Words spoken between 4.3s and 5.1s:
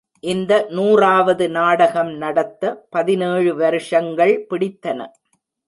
பிடித்தன.